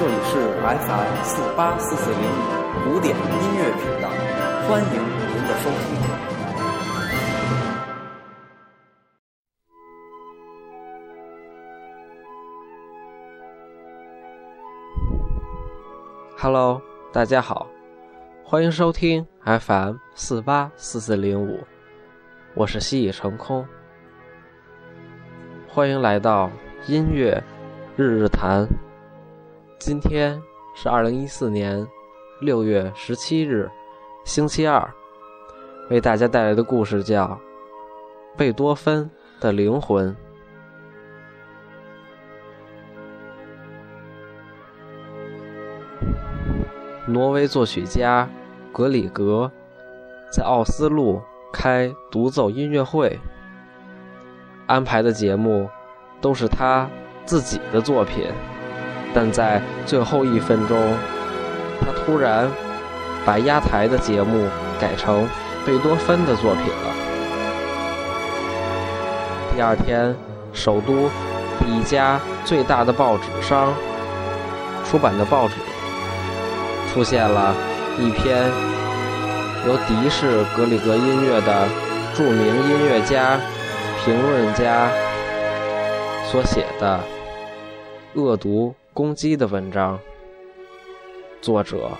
[0.00, 3.22] 这里是 FM 四八四四零五古典音
[3.58, 4.08] 乐频道，
[4.66, 5.78] 欢迎您的收听。
[16.38, 16.80] Hello，
[17.12, 17.66] 大家好，
[18.42, 21.62] 欢迎收听 FM 四八四四零五，
[22.54, 23.66] 我是西已成空，
[25.68, 26.50] 欢迎来到
[26.86, 27.44] 音乐
[27.98, 28.66] 日日谈。
[29.80, 30.40] 今天
[30.74, 31.88] 是二零一四年
[32.38, 33.66] 六月十七日，
[34.24, 34.86] 星期二。
[35.88, 37.28] 为大家带来的故事叫
[38.36, 40.14] 《贝多芬的灵魂》。
[47.06, 48.28] 挪威作曲家
[48.70, 49.50] 格里格
[50.30, 53.18] 在奥斯陆开独奏音乐会，
[54.66, 55.70] 安排的节目
[56.20, 56.86] 都是他
[57.24, 58.30] 自己的作品。
[59.12, 60.76] 但在最后一分钟，
[61.80, 62.48] 他突然
[63.24, 64.46] 把压台的节目
[64.80, 65.26] 改成
[65.66, 66.94] 贝多芬的作品了。
[69.54, 70.14] 第二天，
[70.52, 71.10] 首都
[71.66, 73.72] 一家最大的报纸商
[74.84, 75.54] 出版的报纸
[76.92, 77.54] 出现了
[77.98, 78.50] 一篇
[79.66, 81.68] 由敌视格里格音乐的
[82.14, 83.38] 著名音乐家、
[84.04, 84.88] 评论家
[86.30, 87.00] 所写的
[88.14, 88.74] 恶毒。
[88.92, 89.98] 攻击的文章，
[91.40, 91.90] 作者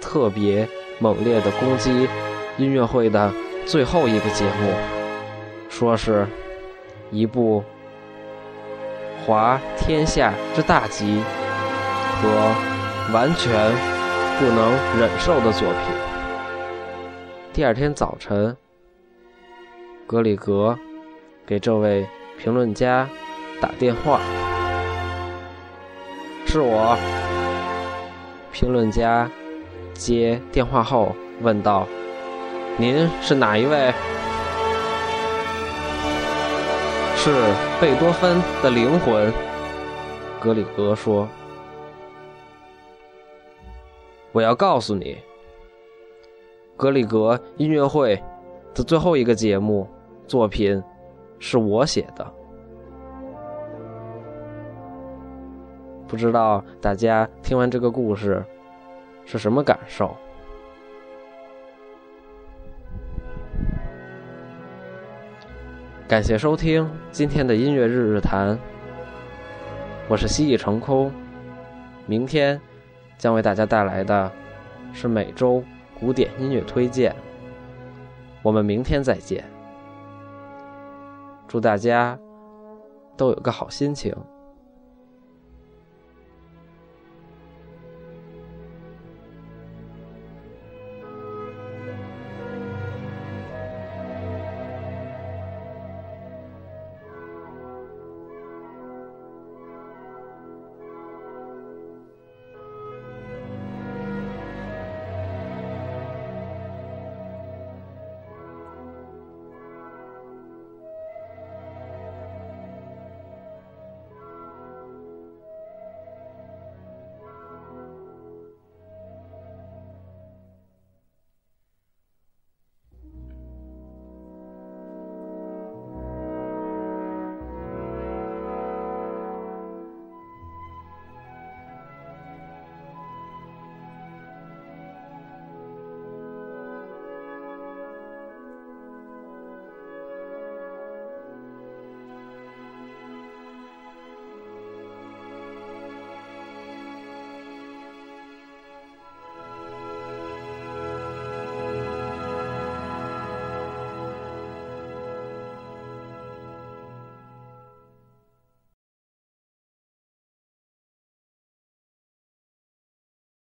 [0.00, 2.08] 特别猛烈的攻击
[2.56, 3.32] 音乐会的
[3.64, 4.72] 最后一个节目，
[5.70, 6.26] 说是
[7.12, 7.62] 一部
[9.24, 11.22] 滑天下之大稽
[12.20, 12.28] 和
[13.12, 13.72] 完全
[14.40, 15.78] 不能忍受的作品。
[17.52, 18.56] 第二天早晨，
[20.04, 20.76] 格里格
[21.46, 23.08] 给这位评论家
[23.60, 24.20] 打电话。
[26.50, 26.96] 是我。
[28.50, 29.30] 评论家
[29.92, 31.86] 接电话后问道
[32.80, 33.92] ：“您是哪一位
[37.14, 37.30] ？”“是
[37.78, 39.30] 贝多芬的灵魂。”
[40.40, 41.28] 格里格说。
[44.32, 45.18] “我要告诉你，
[46.78, 48.18] 格里格音乐会
[48.74, 49.86] 的最后一个节目
[50.26, 50.82] 作品
[51.38, 52.26] 是我写的。”
[56.08, 58.42] 不知道大家听完这个故事
[59.26, 60.16] 是什么感受？
[66.08, 68.58] 感谢收听今天的音乐日日谈，
[70.08, 71.12] 我是蜥蜴成空。
[72.06, 72.58] 明天
[73.18, 74.32] 将为大家带来的
[74.94, 75.62] 是每周
[76.00, 77.14] 古典音乐推荐。
[78.42, 79.44] 我们明天再见，
[81.46, 82.18] 祝大家
[83.14, 84.16] 都有个好心情。